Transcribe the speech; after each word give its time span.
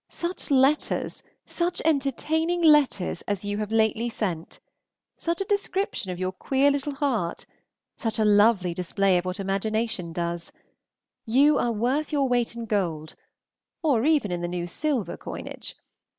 Such 0.09 0.49
letters, 0.49 1.21
such 1.45 1.79
entertaining 1.85 2.63
letters, 2.63 3.21
as 3.27 3.45
you 3.45 3.59
have 3.59 3.71
lately 3.71 4.09
sent! 4.09 4.59
such 5.15 5.41
a 5.41 5.45
description 5.45 6.09
of 6.09 6.17
your 6.17 6.31
queer 6.31 6.71
little 6.71 6.95
heart! 6.95 7.45
such 7.95 8.17
a 8.17 8.25
lovely 8.25 8.73
display 8.73 9.19
of 9.19 9.25
what 9.25 9.39
imagination 9.39 10.11
does! 10.11 10.51
You 11.27 11.59
are 11.59 11.71
worth 11.71 12.11
your 12.11 12.27
weight 12.27 12.55
in 12.55 12.65
gold, 12.65 13.13
or 13.83 14.03
even 14.03 14.31
in 14.31 14.41
the 14.41 14.47
new 14.47 14.65
silver 14.65 15.17
coinage. 15.17 15.75